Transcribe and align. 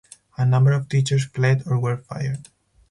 A 0.35 0.47
number 0.47 0.71
of 0.71 0.89
teachers 0.89 1.25
fled 1.25 1.61
or 1.67 1.77
were 1.79 1.97
fired. 1.97 2.49